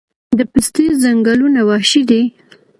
د 0.37 0.39
پستې 0.51 0.85
ځنګلونه 1.03 1.59
وحشي 1.69 2.01
دي؟ 2.09 2.21